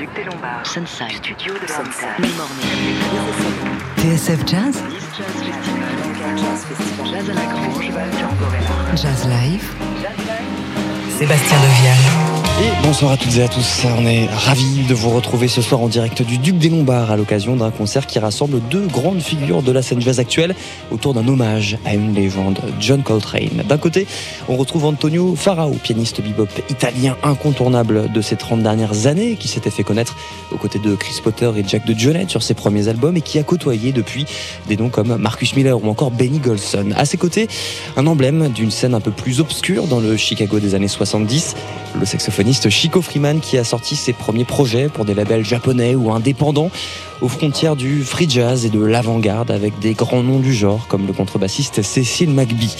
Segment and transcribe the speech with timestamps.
[0.00, 0.66] Duc des Lombards.
[0.66, 1.12] Sunside.
[1.12, 2.06] Studio de Sunset.
[2.38, 2.78] l'Armitage.
[3.98, 4.82] TSF Jazz,
[6.36, 7.06] Jazz Festival.
[7.06, 7.90] Jazz à la Grange.
[8.96, 9.70] Jazz Live,
[11.18, 12.39] Sébastien Devial.
[12.82, 15.88] Bonsoir à toutes et à tous, on est ravis de vous retrouver ce soir en
[15.88, 19.72] direct du Duc des Lombards à l'occasion d'un concert qui rassemble deux grandes figures de
[19.72, 20.54] la scène jazz actuelle
[20.90, 23.62] autour d'un hommage à une légende, John Coltrane.
[23.66, 24.06] D'un côté,
[24.48, 29.70] on retrouve Antonio Farao, pianiste bebop italien incontournable de ces 30 dernières années, qui s'était
[29.70, 30.16] fait connaître
[30.52, 33.38] aux côtés de Chris Potter et Jack de Jonette sur ses premiers albums et qui
[33.38, 34.26] a côtoyé depuis
[34.68, 36.90] des noms comme Marcus Miller ou encore Benny Golson.
[36.96, 37.48] À ses côtés,
[37.96, 41.54] un emblème d'une scène un peu plus obscure dans le Chicago des années 70,
[41.98, 46.10] le saxophoniste Chico Freeman qui a sorti ses premiers projets pour des labels japonais ou
[46.10, 46.70] indépendants
[47.20, 51.06] aux frontières du free jazz et de l'avant-garde avec des grands noms du genre comme
[51.06, 52.74] le contrebassiste Cécile McBee.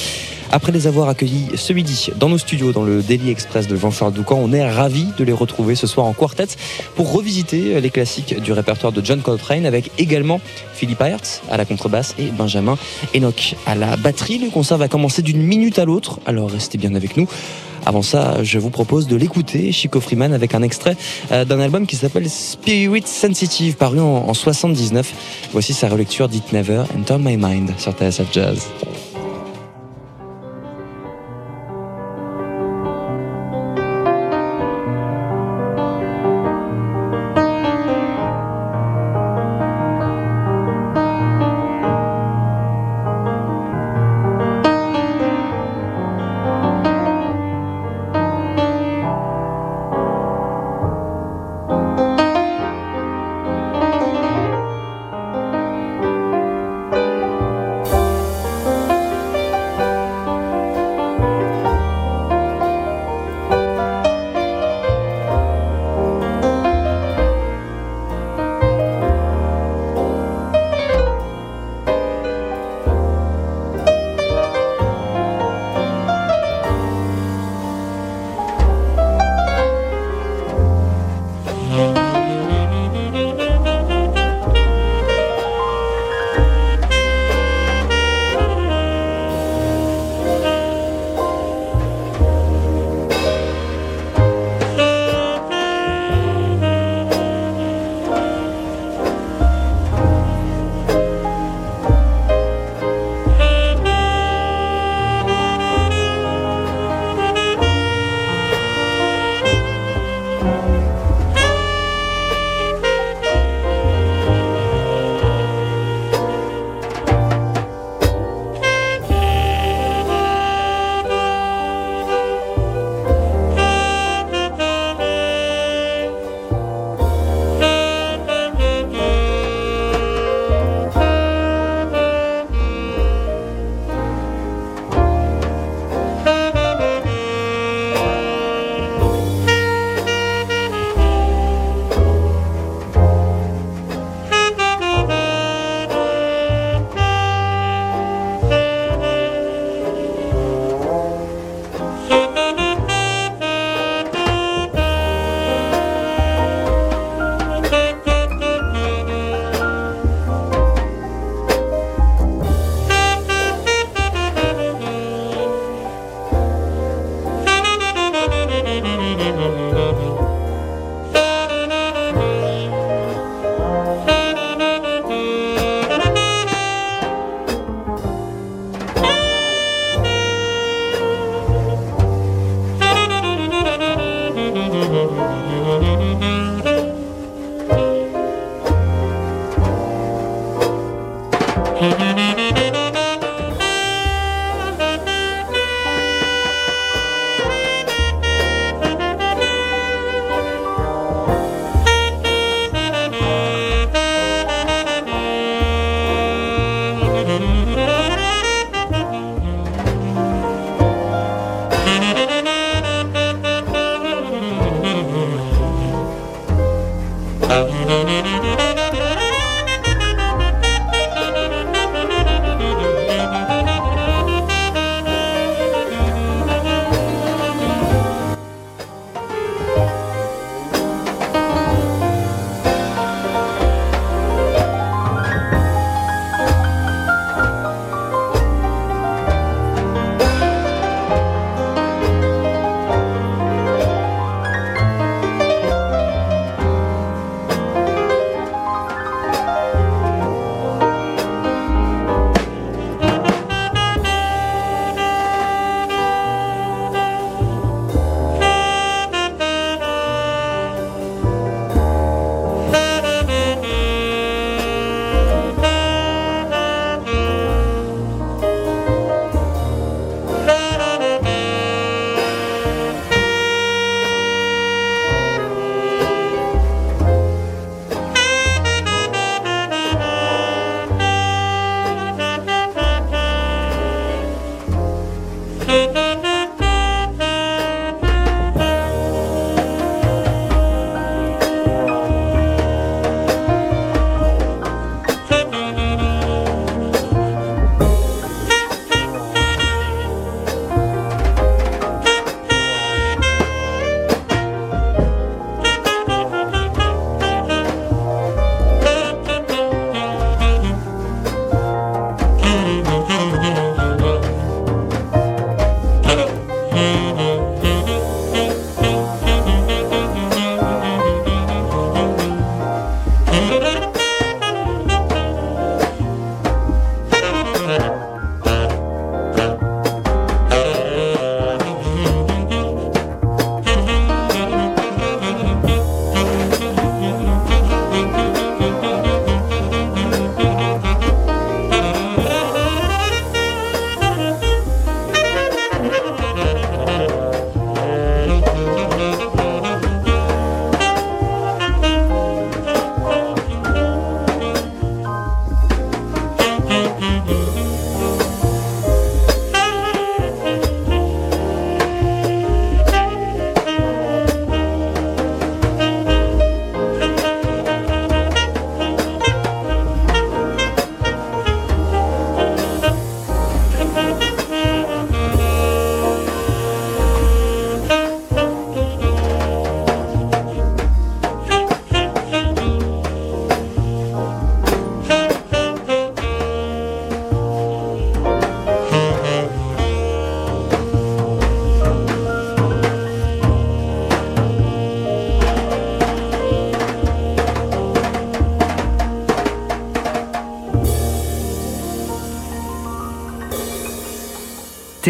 [0.51, 4.13] Après les avoir accueillis ce midi dans nos studios dans le Daily Express de Jean-Charles
[4.13, 6.49] Doucan, on est ravis de les retrouver ce soir en quartet
[6.97, 10.41] pour revisiter les classiques du répertoire de John Coltrane avec également
[10.75, 12.77] Philippe Hertz à la contrebasse et Benjamin
[13.15, 14.39] Enoch à la batterie.
[14.39, 17.29] Le concert va commencer d'une minute à l'autre, alors restez bien avec nous.
[17.87, 20.97] Avant ça, je vous propose de l'écouter, Chico Freeman, avec un extrait
[21.33, 25.49] euh, d'un album qui s'appelle Spirit Sensitive, paru en, en 79.
[25.53, 28.67] Voici sa relecture d'It Never Enter My Mind sur TSF Jazz.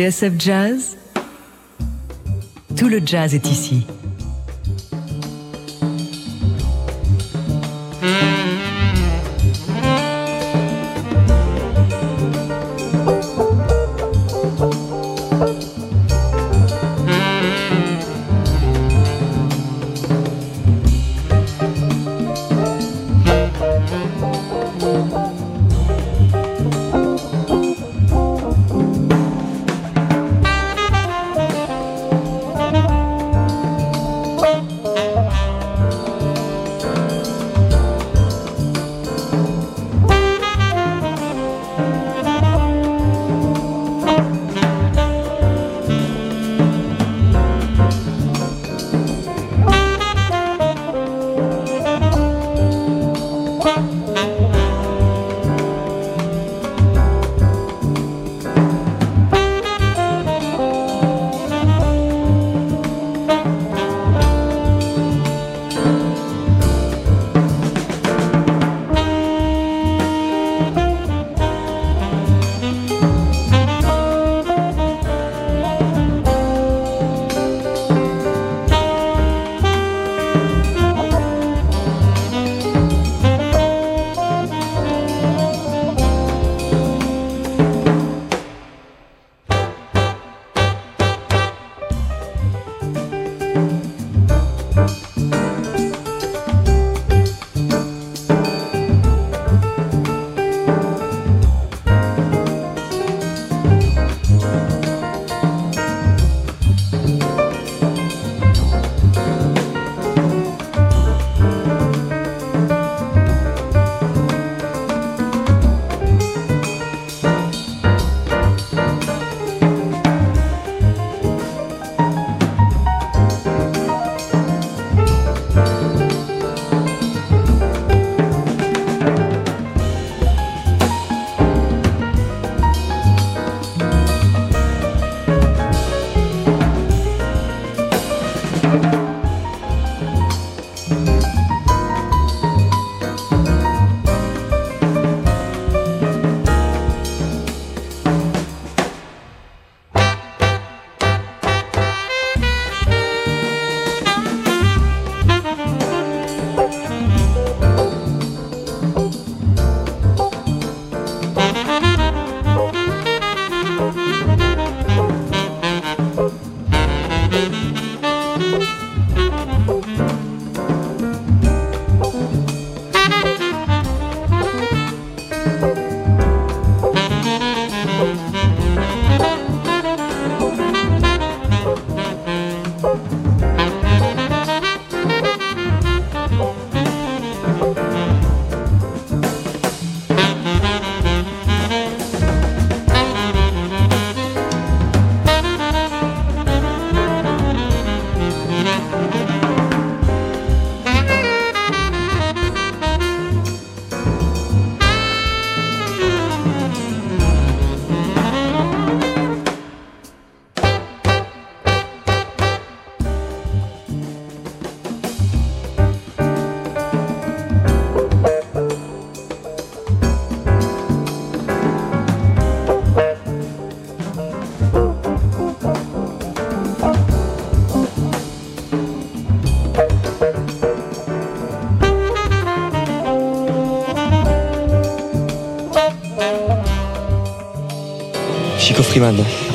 [0.00, 0.96] TSF Jazz
[2.74, 3.84] Tout le jazz est ici.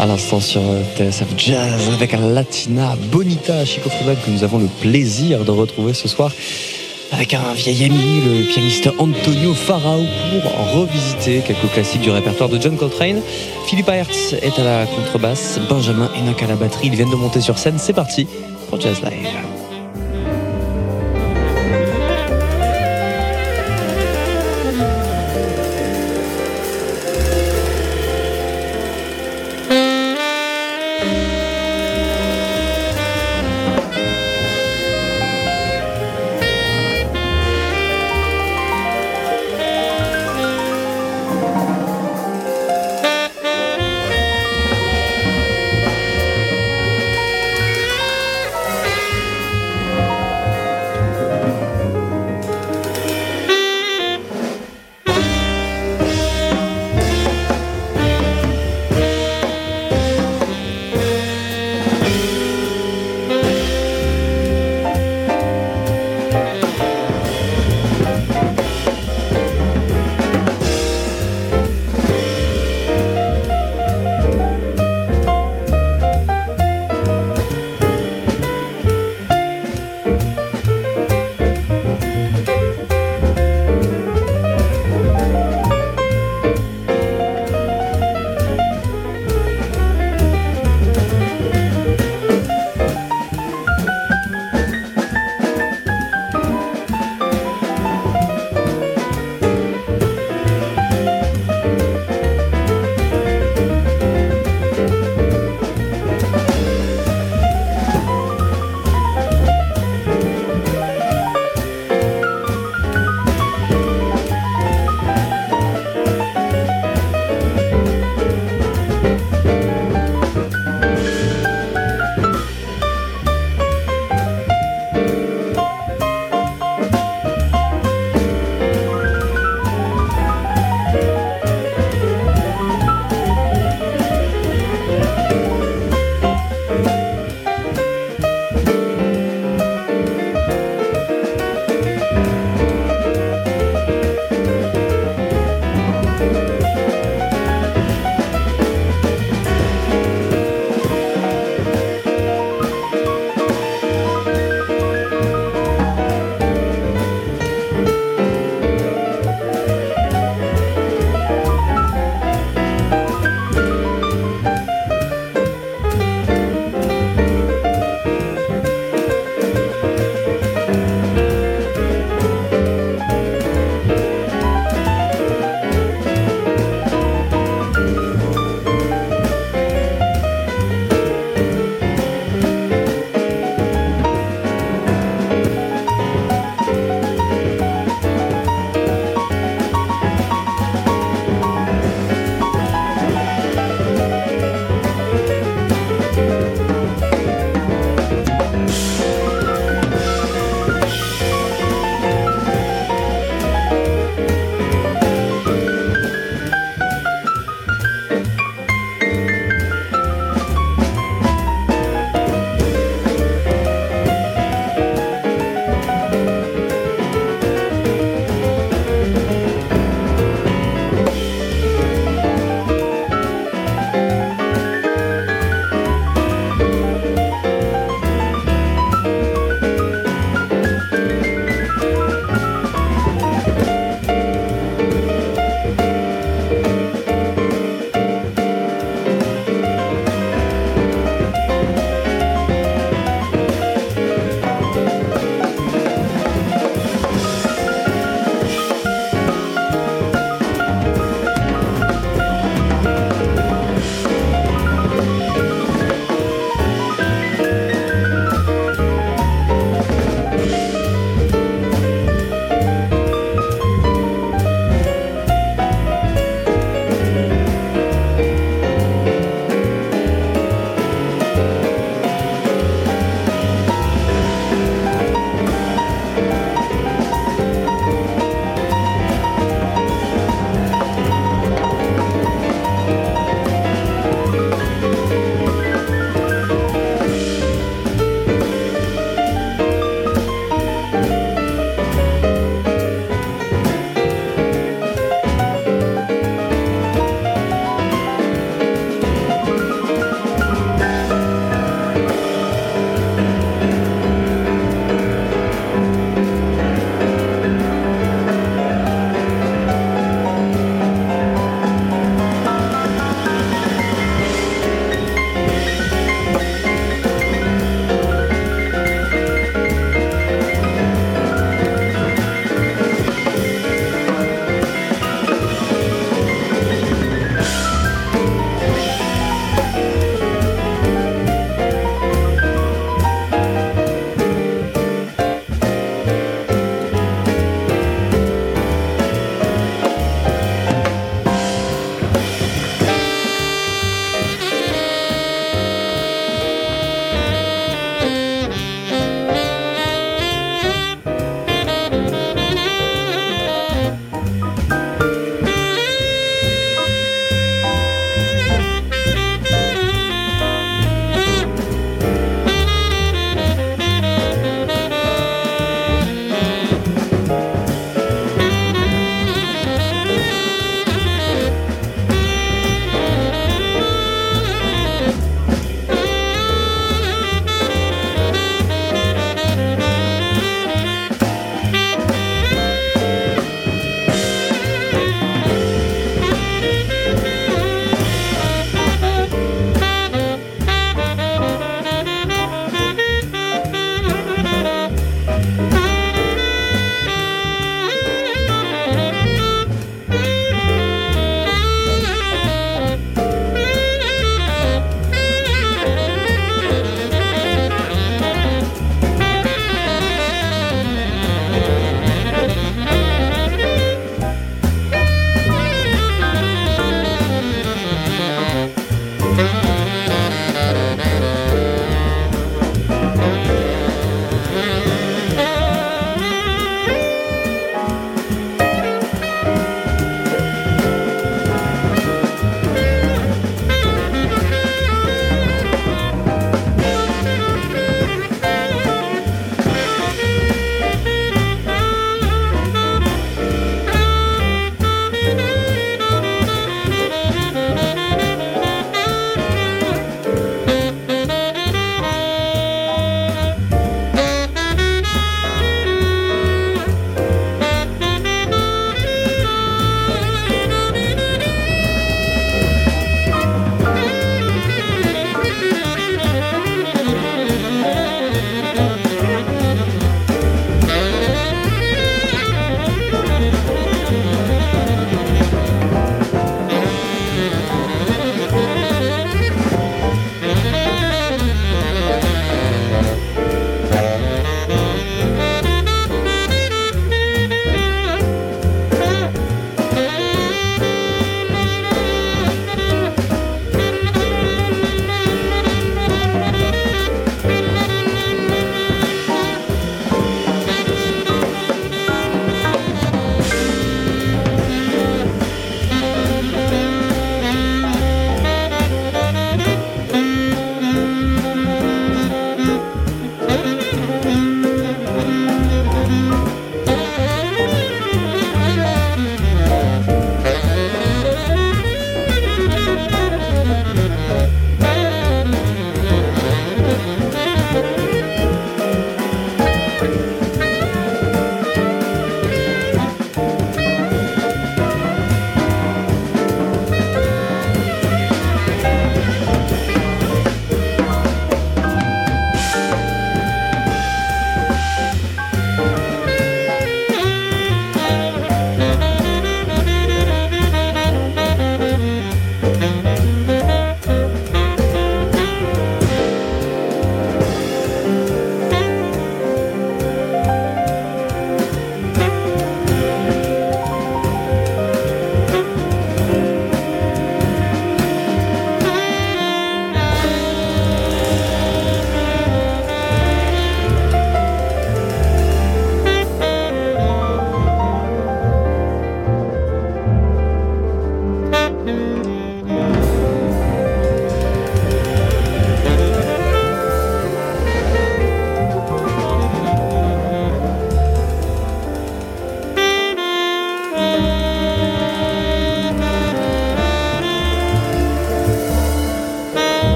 [0.00, 0.62] À l'instant sur
[0.96, 6.08] TSF Jazz avec Latina Bonita Chico Freeman que nous avons le plaisir de retrouver ce
[6.08, 6.32] soir
[7.12, 12.58] avec un vieil ami, le pianiste Antonio Farao pour revisiter quelques classiques du répertoire de
[12.58, 13.20] John Coltrane.
[13.66, 17.42] Philippe Hertz est à la contrebasse, Benjamin Enoch à la batterie, ils viennent de monter
[17.42, 18.26] sur scène, c'est parti
[18.70, 19.53] pour Jazz Live.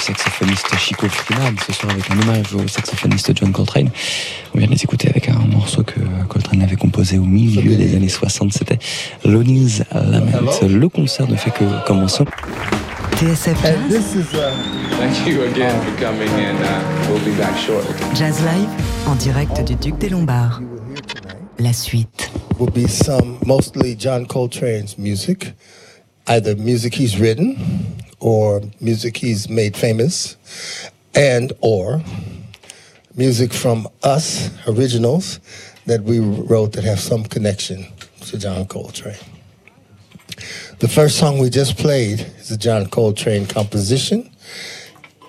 [0.00, 3.90] Saxophoniste Chico Freeman, ce soir avec un hommage au saxophoniste John Coltrane.
[4.54, 7.96] On vient de les écouter avec un morceau que Coltrane avait composé au milieu des
[7.96, 8.78] années 60, c'était
[9.24, 10.50] Lonnie's Lament.
[10.68, 12.24] Le concert ne fait que commencer.
[13.16, 14.52] TSF Jazz, This is uh,
[14.98, 17.94] Thank you again for coming, and uh, we'll be back shortly.
[18.14, 18.68] Jazz Live,
[19.06, 20.60] en direct du Duc des Lombards.
[21.58, 22.30] La suite.
[22.58, 25.52] will be some mostly John Coltrane's music,
[26.26, 27.56] either music he's written
[28.24, 30.38] or music he's made famous,
[31.14, 32.02] and or
[33.14, 35.40] music from us originals
[35.84, 37.86] that we wrote that have some connection
[38.22, 39.14] to John Coltrane.
[40.78, 44.30] The first song we just played is a John Coltrane composition.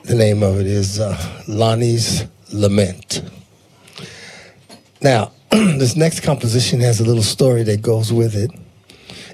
[0.06, 1.18] The name of it is uh,
[1.50, 3.30] Lonnie's Lament.
[5.02, 8.52] Now, this next composition has a little story that goes with it.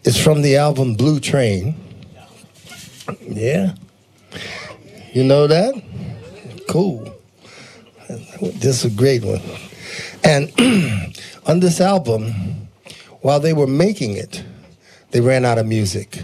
[0.04, 1.76] It's from the album Blue Train.
[3.22, 3.74] Yeah.
[5.14, 5.74] You know that?
[6.68, 7.14] Cool.
[8.42, 9.42] This is a great one.
[10.24, 10.52] And
[11.46, 12.34] on this album,
[13.22, 14.44] while they were making it,
[15.12, 16.24] they ran out of music.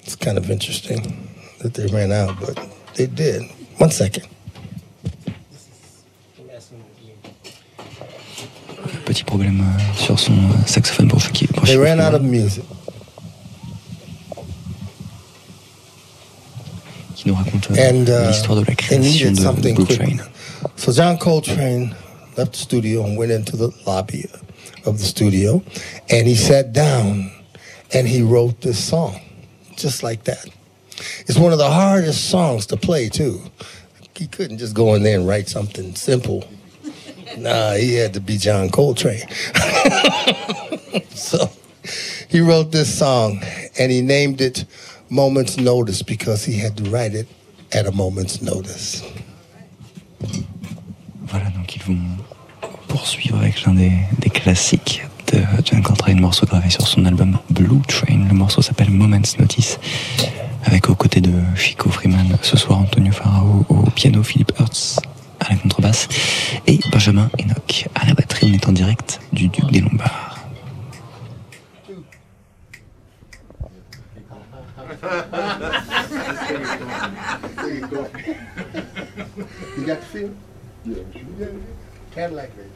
[0.00, 1.28] It's kind of interesting
[1.60, 2.58] that they ran out, but
[2.94, 3.42] they did.
[3.78, 4.26] One second.
[9.04, 12.64] Petit problème euh, sur son euh, saxophone pour qui pour They ran out of music.
[17.20, 19.98] Qui nous raconte euh, and uh, l'histoire de la création needed de something Blue quick.
[19.98, 20.20] Train.
[20.76, 21.94] So John Coltrane
[22.36, 24.24] left the studio and went into the lobby
[24.86, 25.62] of the studio,
[26.08, 27.30] and he sat down
[27.92, 29.20] and he wrote this song,
[29.76, 30.46] just like that.
[31.26, 33.40] It's one of the hardest songs to play too.
[34.16, 36.44] He couldn't just go in there and write something simple.
[37.38, 39.26] Nah, he had to be John Coltrane.
[41.10, 41.50] so
[42.28, 43.42] he wrote this song
[43.78, 44.64] and he named it
[45.10, 47.26] Moment's Notice because he had to write it
[47.72, 49.02] at a moment's notice.
[51.26, 51.98] Voilà, donc ils vont
[52.88, 57.80] poursuivre avec l'un des, des classiques de John Coltrane, morceau gravé sur son album Blue
[57.88, 58.26] Train.
[58.28, 59.80] Le morceau s'appelle Moment's Notice,
[60.64, 65.00] avec aux côtés de Chico Freeman ce soir Antonio Farao au piano, Philippe Hertz
[65.40, 66.06] à la contrebasse
[66.66, 68.50] et Benjamin Enoch à la batterie.
[68.52, 70.29] On est en direct du Duc des Lombards.
[75.02, 75.08] You
[79.86, 80.34] got the feel?
[80.84, 81.02] Yeah.
[82.12, 82.68] Cadillac baby.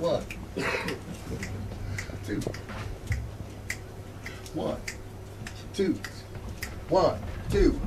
[0.00, 0.22] One.
[2.24, 2.40] Two.
[4.54, 4.80] One.
[5.72, 5.98] Two.
[6.88, 7.18] One.
[7.50, 7.80] Two.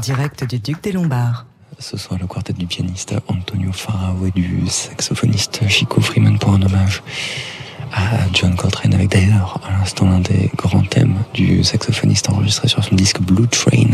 [0.00, 1.46] Direct du Duc des Lombards.
[1.78, 6.62] Ce soir, le quartet du pianiste Antonio Farao et du saxophoniste Chico Freeman pour un
[6.62, 7.02] hommage
[7.92, 12.82] à John Coltrane avec d'ailleurs à l'instant l'un des grands thèmes du saxophoniste enregistré sur
[12.82, 13.90] son disque Blue Train.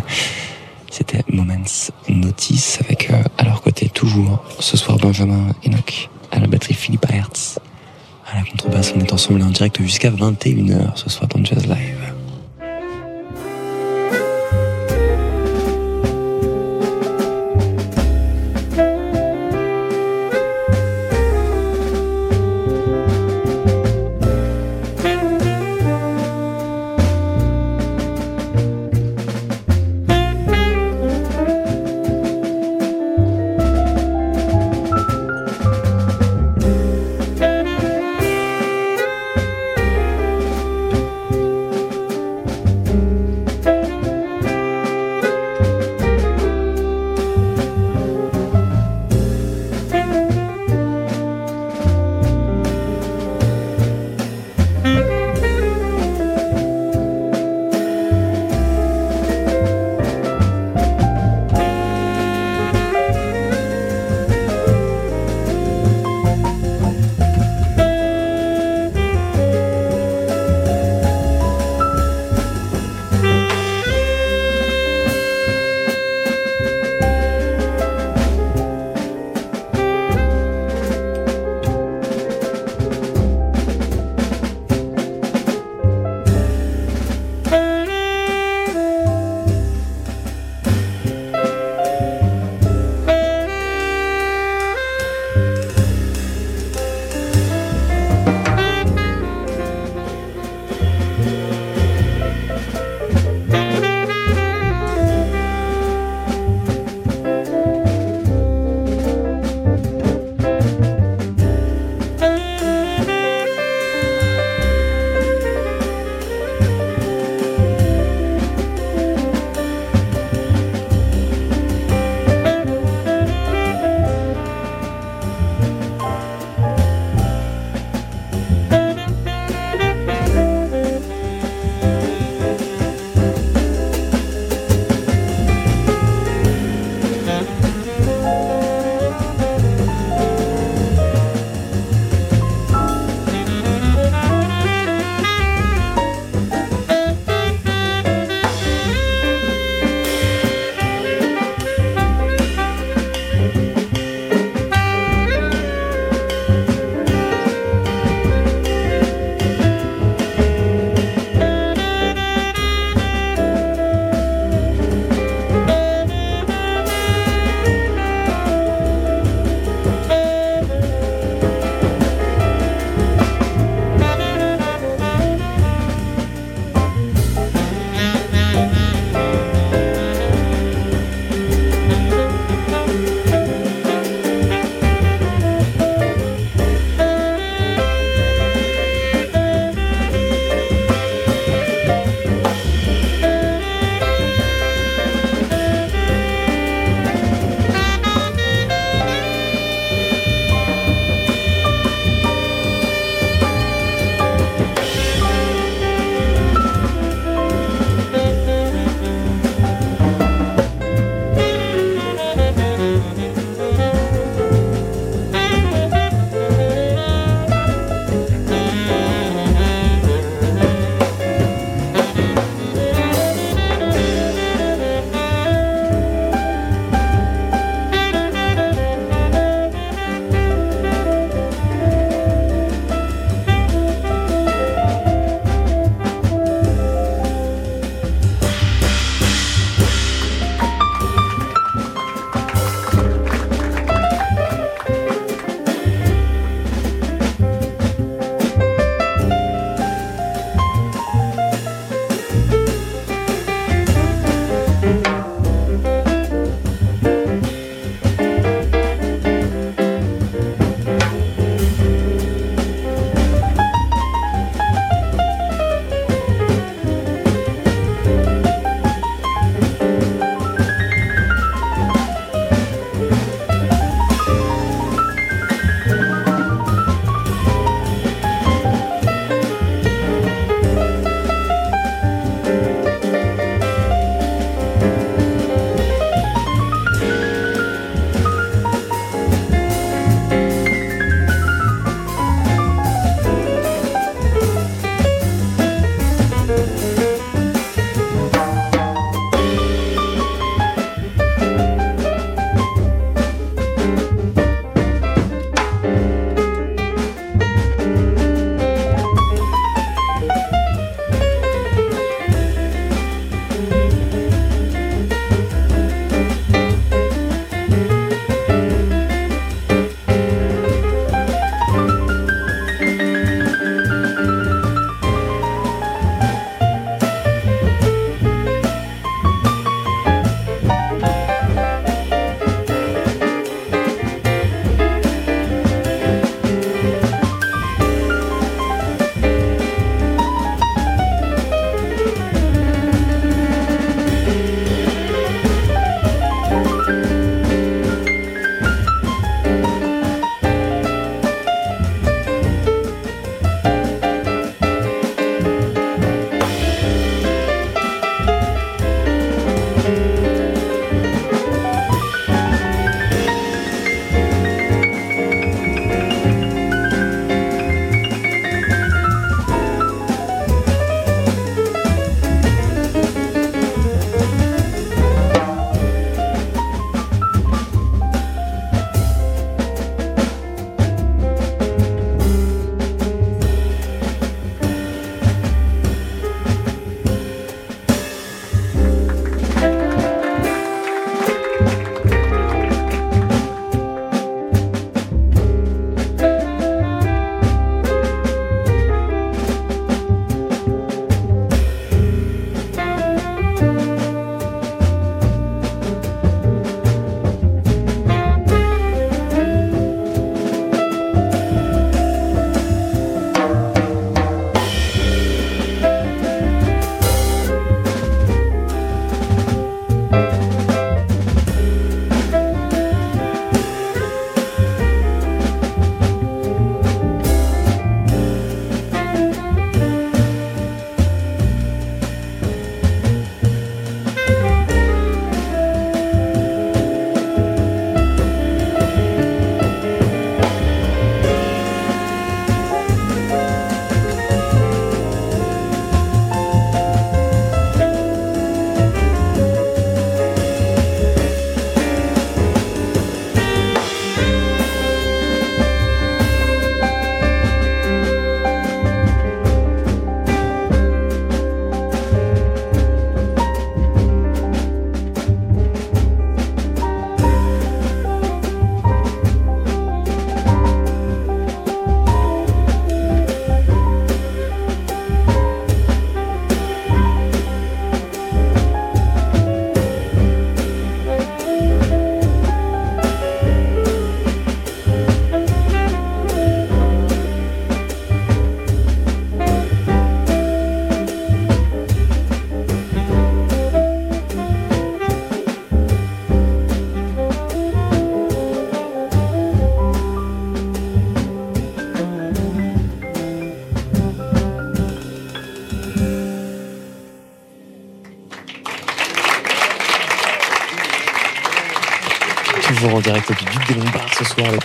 [0.90, 6.46] C'était Moments Notice avec euh, à leur côté toujours ce soir Benjamin Enoch à la
[6.46, 7.59] batterie Philippe Hertz.
[8.30, 11.95] À la contrebasse, on est ensemble en direct jusqu'à 21h ce soir dans Jazz Live.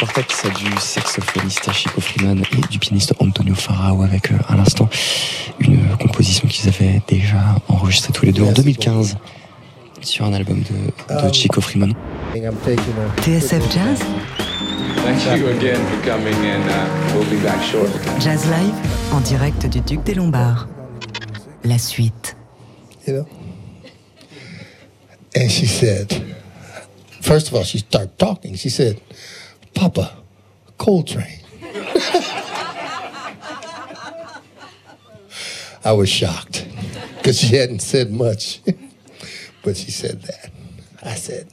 [0.07, 4.89] Quartet du saxophoniste Chico Freeman et du pianiste Antonio Farao avec euh, à l'instant
[5.59, 9.17] une composition qu'ils avaient déjà enregistrée tous les deux en 2015
[10.01, 11.93] sur un album de, de Chico Freeman.
[12.33, 13.99] TSF Jazz,
[15.03, 17.99] Thank you again for coming, and uh, we'll be back shortly.
[18.19, 18.73] Jazz Live,
[19.11, 20.67] en direct du Duc des Lombards.
[21.63, 22.35] La suite.
[23.05, 23.27] you know?
[25.35, 26.35] And she said,
[27.21, 28.55] first of all, she started talking.
[28.55, 29.01] She said,
[30.91, 31.39] Coltrane.
[35.85, 36.67] I was shocked
[37.15, 38.59] because she hadn't said much,
[39.63, 40.51] but she said that.
[41.01, 41.49] I said,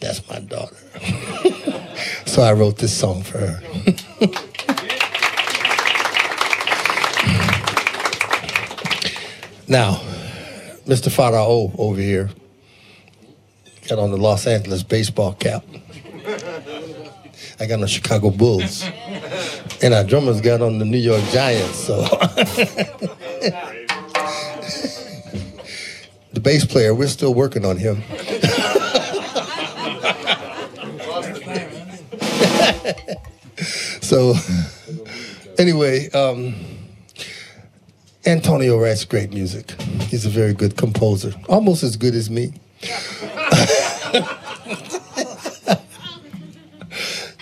[0.00, 0.74] that's my daughter.
[2.26, 3.60] so I wrote this song for her.
[9.68, 10.00] now,
[10.88, 11.10] Mr.
[11.16, 12.28] Farao over here
[13.88, 15.64] got on the Los Angeles baseball cap.
[17.60, 18.84] I got on the Chicago Bulls.
[19.84, 21.76] And our drummers got on the New York Giants.
[21.76, 22.02] So
[26.32, 28.00] the bass player, we're still working on him.
[34.00, 34.34] so
[35.58, 36.54] anyway, um,
[38.24, 39.72] Antonio writes great music.
[40.02, 42.52] He's a very good composer, almost as good as me.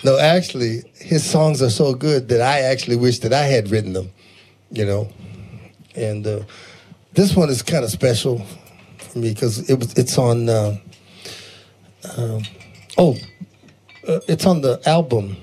[0.03, 3.93] no, actually, his songs are so good that I actually wish that I had written
[3.93, 4.11] them,
[4.71, 5.09] you know.
[5.95, 6.41] And uh,
[7.13, 8.39] this one is kind of special
[8.97, 10.49] for me because it was it's on.
[10.49, 10.77] Uh,
[12.17, 12.41] um,
[12.97, 13.15] oh,
[14.07, 15.37] uh, it's on the album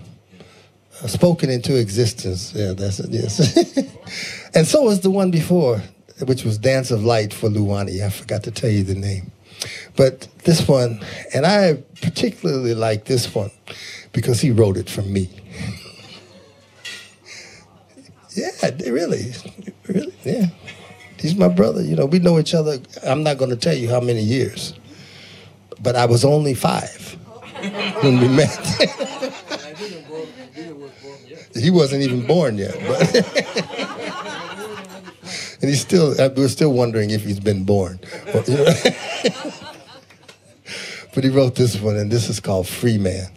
[1.02, 3.10] uh, "Spoken into Existence." Yeah, that's it.
[3.10, 3.56] Yes,
[4.54, 5.80] and so was the one before,
[6.26, 8.04] which was "Dance of Light" for Luwani.
[8.04, 9.30] I forgot to tell you the name,
[9.94, 11.00] but this one,
[11.32, 13.52] and I particularly like this one
[14.18, 15.30] because he wrote it for me.
[18.34, 18.50] yeah,
[18.84, 19.32] really,
[19.86, 20.46] really, yeah.
[21.20, 21.84] He's my brother.
[21.84, 22.80] You know, we know each other.
[23.04, 24.74] I'm not going to tell you how many years,
[25.80, 27.16] but I was only five
[28.02, 28.58] when we met.
[31.54, 33.14] he wasn't even born yet, but
[35.60, 36.20] and he's still.
[36.20, 38.00] uh, We're still wondering if he's been born.
[41.14, 43.28] But he wrote this one, and this is called Free Man.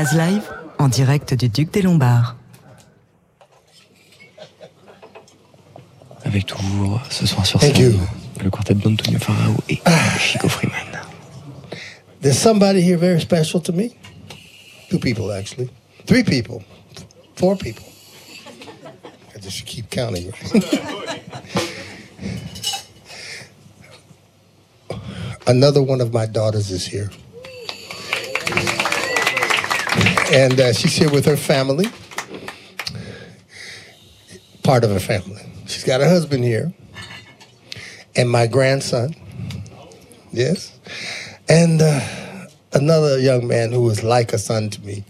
[0.00, 0.48] Jazz Live
[0.78, 2.34] en direct du Duc des Lombards.
[6.24, 8.00] Avec toujours ce soir sur Thank scène you.
[8.42, 9.78] le quartet d'Antonio Farao et
[10.18, 11.02] Chico Freeman.
[12.22, 13.90] There's somebody here very special to me?
[14.88, 15.68] Two people, actually.
[16.06, 16.62] Three people.
[17.34, 17.84] Four people.
[19.36, 20.32] I just keep counting.
[25.46, 27.10] Another one of my daughters is here.
[30.32, 31.86] And uh, she's here with her family.
[34.62, 35.42] Part of her family.
[35.66, 36.72] She's got her husband here.
[38.14, 39.14] And my grandson.
[40.30, 40.78] Yes.
[41.48, 42.00] And uh,
[42.72, 45.04] another young man who is like a son to me.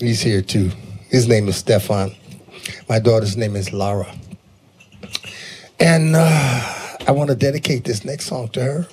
[0.00, 0.72] He's here too.
[1.08, 2.12] His name is Stefan.
[2.88, 4.12] My daughter's name is Lara.
[5.78, 8.88] And uh, I want to dedicate this next song to her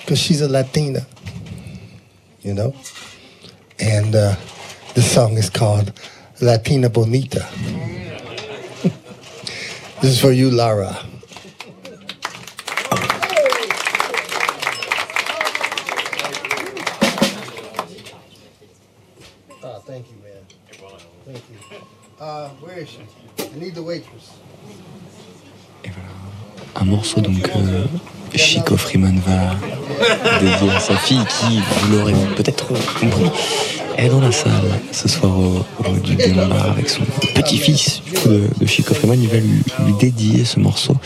[0.00, 1.06] because she's a Latina,
[2.42, 2.74] you know?
[3.86, 4.34] And uh,
[4.94, 5.92] this song is called
[6.40, 7.46] Latina Bonita.
[10.02, 10.98] this is for you, Lara.
[19.62, 20.42] Oh, thank you, man.
[21.24, 21.78] Thank you.
[22.18, 23.02] Uh, where is she?
[23.38, 24.32] I need the waitress.
[25.84, 26.08] Et voilà.
[26.74, 27.86] Un morceau donc euh,
[28.34, 29.54] Chico Freeman va
[30.40, 33.30] dédier à sa fille qui, vous l'aurez peut-être compris,
[33.96, 34.52] est dans la salle
[34.92, 37.02] ce soir au, au des Lombards avec son
[37.34, 38.28] petit-fils du
[38.60, 39.22] de, Chico Freeman.
[39.22, 40.96] Il va lui, lui dédier ce morceau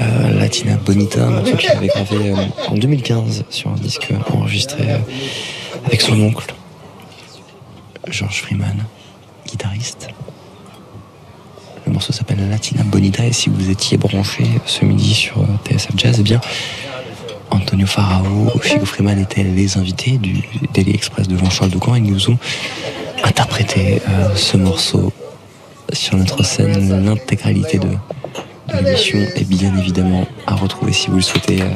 [0.00, 4.90] euh, Latina Bonita, un morceau qu'il avait gravé euh, en 2015 sur un disque enregistré
[4.90, 4.98] euh,
[5.86, 6.54] avec son oncle,
[8.08, 8.84] George Freeman,
[9.46, 10.08] guitariste.
[11.88, 15.92] Le morceau s'appelle Latina Bonita et si vous étiez branché ce midi sur euh, TSF
[15.96, 16.40] Jazz, eh bien
[17.50, 20.42] Antonio Farao, Chico Freeman étaient les invités du
[20.74, 22.38] Daily Express de Jean-Charles Doucan et nous ont
[23.24, 25.12] interprété euh, ce morceau
[25.92, 27.04] sur notre scène.
[27.04, 27.88] L'intégralité de,
[28.74, 31.68] l'émission est bien évidemment à retrouver si vous le souhaitez euh,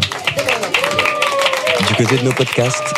[1.88, 2.94] du côté de nos podcasts.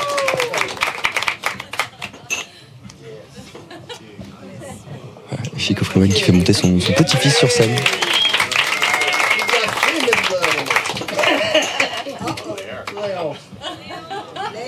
[5.57, 7.77] Chico Freeman qui fait monter son petit-fils sur scène.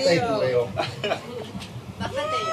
[0.07, 0.69] Thank you, Leo.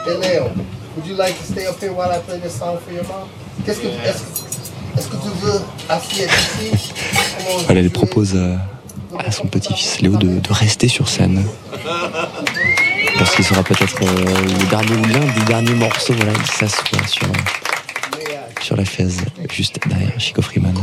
[0.05, 0.53] Hey, Leo,
[0.97, 3.29] would you like to stay up here while I play this song for your mom?
[3.65, 4.25] Qu'est-ce que, est-ce,
[4.99, 6.23] est-ce que tu veux assis
[6.73, 6.93] ici?
[7.69, 8.37] Elle propose
[9.19, 11.45] à son petit-fils Léo de, de rester sur scène.
[13.19, 17.07] Parce qu'il sera peut-être euh, le dernier ou l'un des derniers morceaux, voilà, il s'assoit
[17.07, 17.29] sur,
[18.61, 19.19] sur la chaise
[19.51, 20.75] juste derrière Chico Freeman.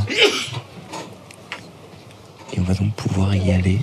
[2.53, 3.79] Et on va donc pouvoir y aller.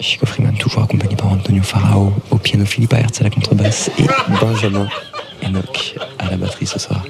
[0.00, 4.06] Chico Freeman, toujours accompagné par Antonio Farao au piano, Philippe Hertz à la contrebasse et
[4.40, 4.88] Benjamin
[5.42, 7.04] Enoch à la batterie ce soir.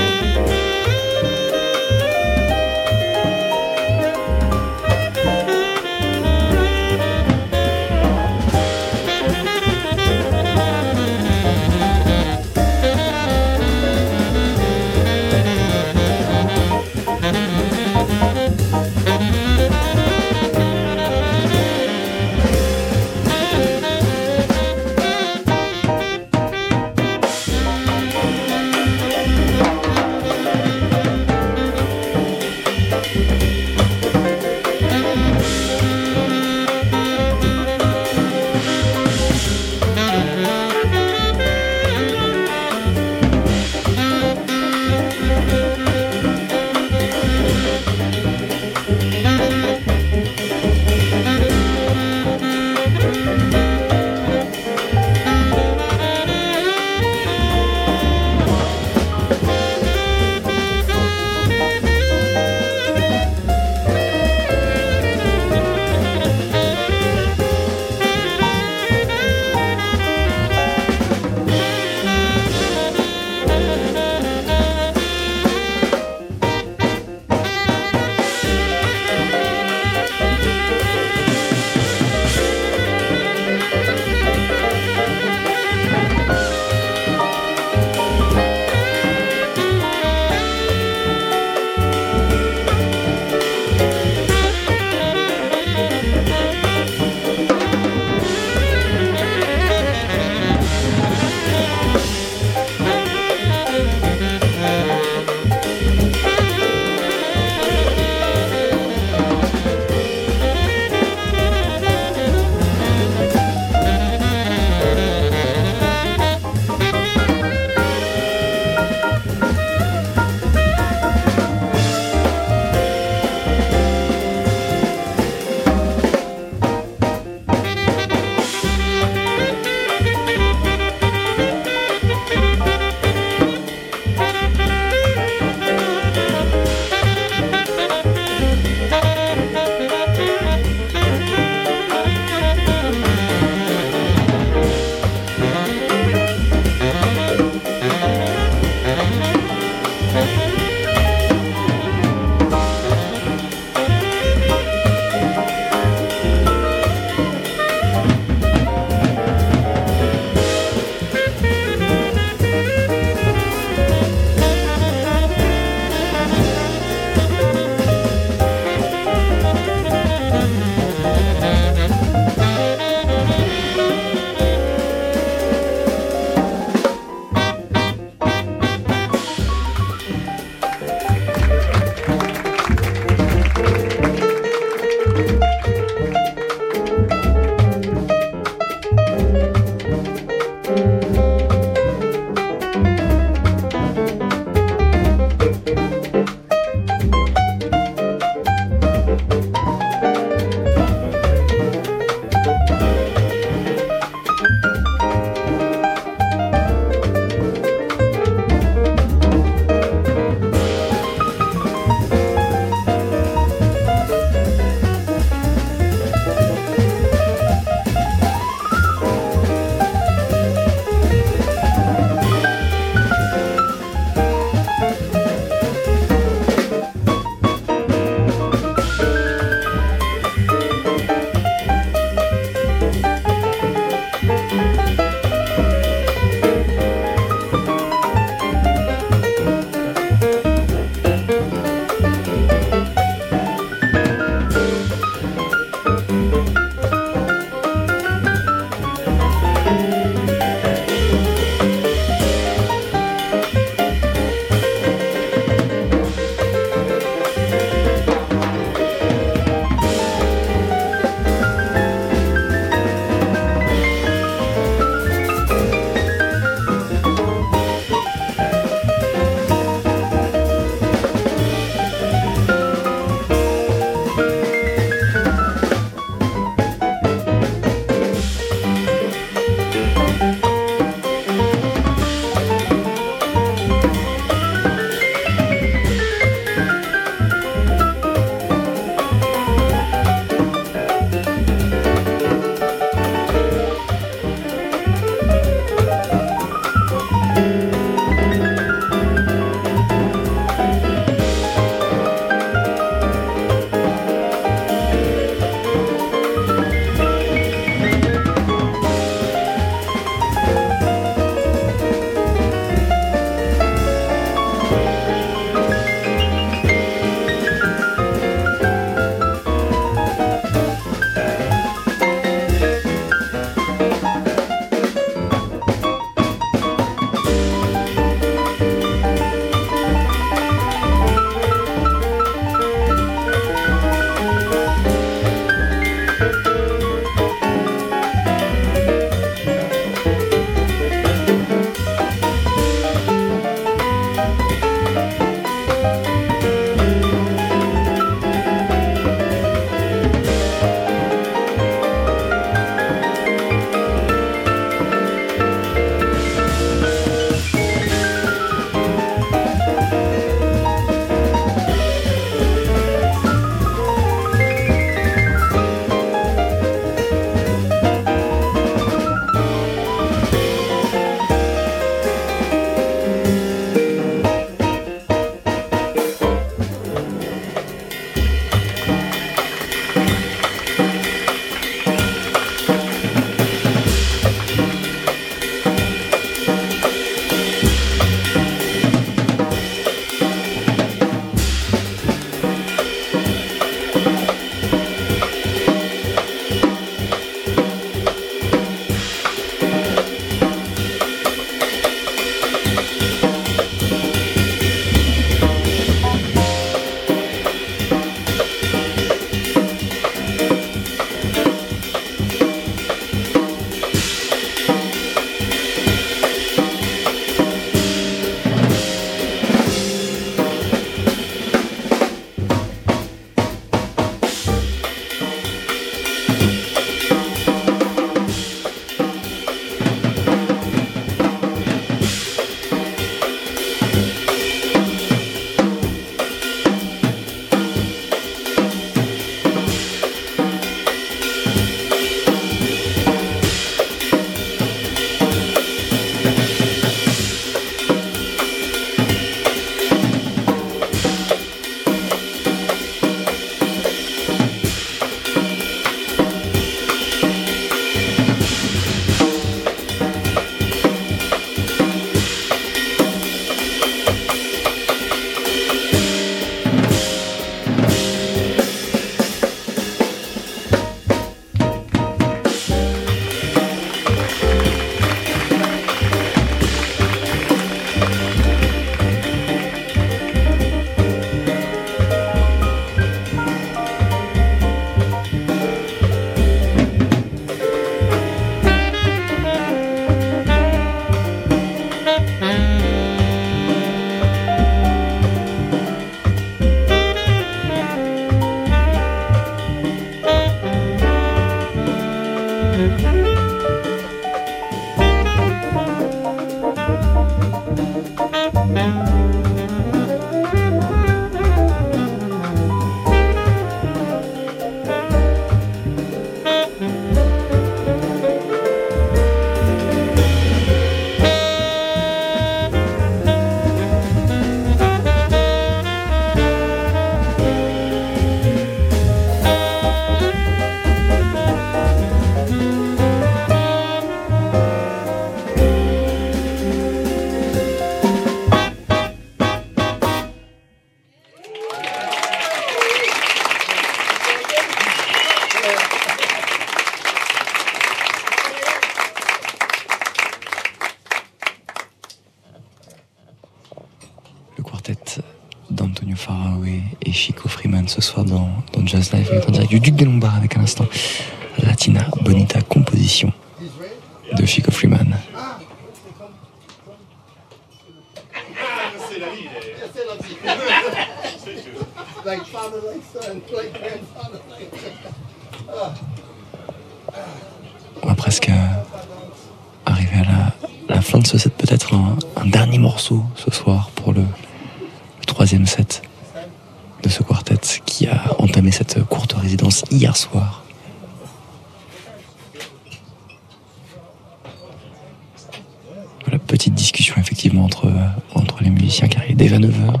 [596.48, 597.92] Petite discussion effectivement entre,
[598.34, 600.00] entre les musiciens qui arrivent dès 9h.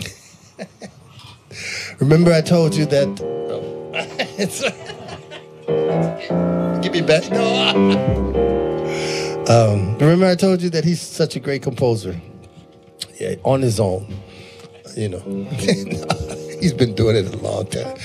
[2.00, 3.08] Remember, I told you that.
[6.82, 7.30] Give me back.
[7.30, 7.42] No.
[9.48, 12.20] um, remember, I told you that he's such a great composer.
[13.20, 14.06] Yeah, on his own.
[14.96, 15.20] You know,
[16.60, 17.96] he's been doing it a long time.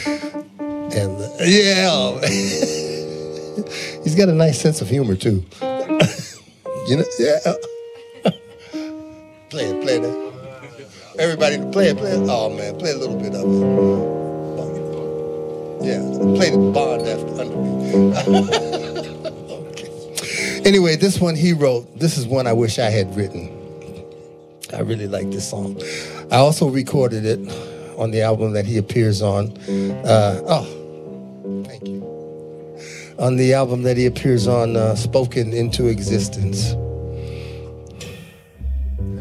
[0.98, 2.20] And yeah,
[4.04, 5.46] he's got a nice sense of humor too.
[6.88, 7.54] you know, yeah.
[9.52, 10.34] play it, play it.
[11.20, 12.28] Everybody, play it, play it.
[12.28, 14.18] Oh man, play a little bit of it.
[15.86, 16.02] Yeah,
[16.36, 17.92] play the bond after under me.
[19.70, 20.62] okay.
[20.66, 22.00] Anyway, this one he wrote.
[22.00, 23.54] This is one I wish I had written.
[24.74, 25.80] I really like this song.
[26.32, 27.38] I also recorded it
[28.00, 29.56] on the album that he appears on.
[30.04, 30.77] Uh, oh.
[33.20, 36.76] On the album that he appears on, uh, Spoken into Existence.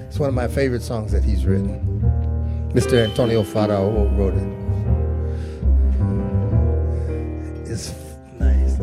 [0.07, 1.81] It's one of my favorite songs that he's written.
[2.75, 3.03] Mr.
[3.03, 4.53] Antonio Farao wrote it.
[7.71, 7.95] It's
[8.39, 8.77] nice.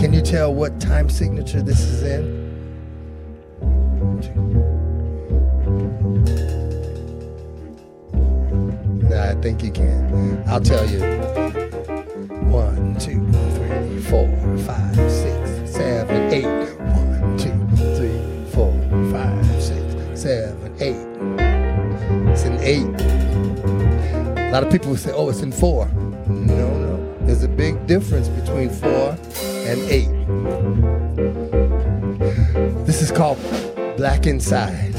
[0.00, 2.38] Can you tell what time signature this is in?
[9.12, 9.99] I think you can.
[10.46, 11.00] I'll tell you.
[12.50, 13.24] One, two,
[13.56, 14.28] three, four,
[14.58, 16.46] five, six, seven, eight.
[16.78, 17.56] One, two,
[17.96, 18.20] three,
[18.52, 18.72] four,
[19.12, 21.06] five, six, seven, eight.
[22.32, 23.00] It's in eight.
[24.50, 25.86] A lot of people say, oh, it's in four.
[26.26, 27.16] No, no.
[27.26, 29.16] There's a big difference between four
[29.66, 30.10] and eight.
[32.86, 33.38] This is called
[33.96, 34.89] Black Inside.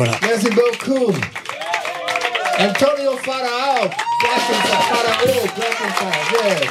[0.00, 0.16] Voilà.
[0.22, 1.12] Merci beaucoup.
[2.58, 3.90] Antonio Farao.
[4.22, 5.26] Blessings, Farao.
[5.56, 5.94] Blessings,
[6.32, 6.70] yes.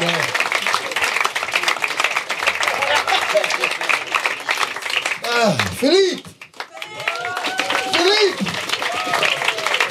[0.00, 0.24] yes.
[5.24, 6.28] Ah, Philippe.
[7.94, 8.48] Philippe.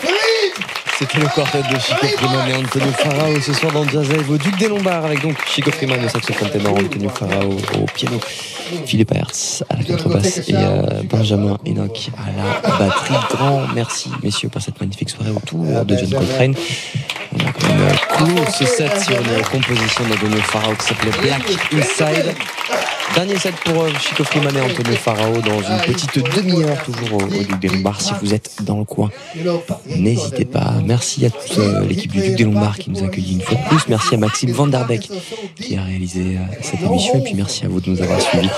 [0.02, 0.66] Philippe.
[1.00, 4.38] C'était le quartet de Chico Freeman et Antonio Farao ce soir dans Jazz Live au
[4.38, 8.20] Duc des Lombards avec donc Chico Freeman au saxophone ténor, Antonio Farao au piano,
[8.85, 13.14] Philippe Hertz à la contrebasse et euh, Benjamin Enoch à la batterie.
[13.31, 16.56] Grand merci messieurs pour cette magnifique soirée autour de John Coltrane.
[17.34, 21.43] On a quand même clos ce set sur une composition d'Antonio Farao qui s'appelait Black
[21.73, 22.35] Inside.
[23.15, 27.27] Dernier set pour euh, Chico Freeman et Antonio Farao dans une petite demi-heure toujours au,
[27.27, 29.10] Duc des Lombards si vous êtes dans le coin.
[29.98, 30.76] N'hésitez pas.
[30.85, 33.57] Merci à toute euh, l'équipe du Duc des Lombards qui nous a accueillis une fois
[33.57, 33.88] de plus.
[33.89, 35.10] Merci à Maxime Vanderbeck
[36.03, 37.19] euh, cette émission.
[37.19, 38.49] Et puis merci à vous de nous avoir suivis.